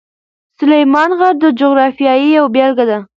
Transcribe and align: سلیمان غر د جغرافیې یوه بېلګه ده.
سلیمان 0.59 1.09
غر 1.19 1.35
د 1.39 1.45
جغرافیې 1.59 2.13
یوه 2.35 2.49
بېلګه 2.55 2.85
ده. 2.89 2.99